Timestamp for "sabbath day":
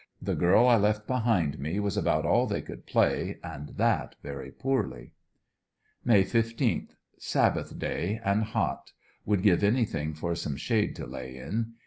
7.19-8.19